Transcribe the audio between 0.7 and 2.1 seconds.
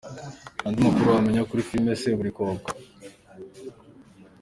makuru wamenya kuri filime